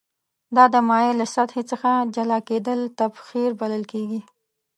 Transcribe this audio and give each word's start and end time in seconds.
دا 0.55 0.65
د 0.73 0.75
مایع 0.89 1.13
له 1.21 1.25
سطحې 1.35 1.63
څخه 1.71 1.89
جلا 2.15 2.39
کیدل 2.49 2.79
تبخیر 2.99 3.49
بلل 3.59 3.83
کیږي. 3.91 4.19